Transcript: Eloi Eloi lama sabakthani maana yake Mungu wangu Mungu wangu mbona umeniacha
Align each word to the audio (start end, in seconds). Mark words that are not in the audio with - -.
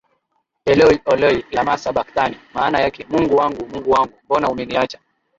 Eloi 0.65 1.01
Eloi 1.05 1.43
lama 1.51 1.77
sabakthani 1.77 2.39
maana 2.53 2.79
yake 2.79 3.05
Mungu 3.09 3.35
wangu 3.35 3.65
Mungu 3.67 3.91
wangu 3.91 4.13
mbona 4.25 4.49
umeniacha 4.49 4.99